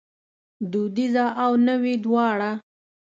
[0.71, 2.51] دودیزه او نوې دواړه